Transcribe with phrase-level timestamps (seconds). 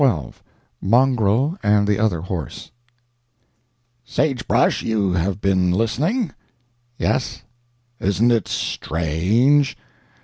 [0.03, 0.31] XII
[0.81, 2.71] MONGREL AND THE OTHER HORSE
[4.03, 6.31] "SAGE BRUSH, you have been listening?"
[6.97, 7.43] "Yes."
[7.99, 9.77] "Isn't it strange?"